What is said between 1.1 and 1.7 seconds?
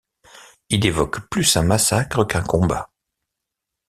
plus un